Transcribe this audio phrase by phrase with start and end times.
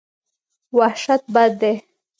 [0.77, 1.73] وحشت بد دی.